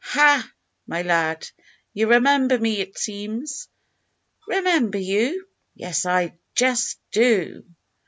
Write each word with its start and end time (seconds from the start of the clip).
"Hah! 0.03 0.51
my 0.87 1.03
lad, 1.03 1.47
you 1.93 2.07
remember 2.09 2.57
me, 2.57 2.79
it 2.79 2.97
seems?" 2.97 3.67
"Remember 4.47 4.97
you? 4.97 5.47
Yes, 5.75 6.07
I 6.07 6.39
just 6.55 6.97
do!" 7.11 7.63